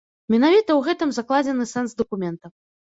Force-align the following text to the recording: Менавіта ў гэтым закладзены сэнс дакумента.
Менавіта 0.35 0.65
ў 0.75 0.81
гэтым 0.89 1.09
закладзены 1.19 1.71
сэнс 1.77 1.97
дакумента. 2.05 2.57